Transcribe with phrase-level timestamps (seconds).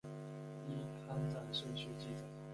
[0.67, 2.23] 依刊载顺序记载。